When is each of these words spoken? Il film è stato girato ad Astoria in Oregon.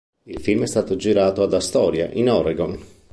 Il 0.23 0.39
film 0.41 0.63
è 0.63 0.67
stato 0.67 0.95
girato 0.95 1.43
ad 1.43 1.53
Astoria 1.53 2.09
in 2.09 2.27
Oregon. 2.31 2.75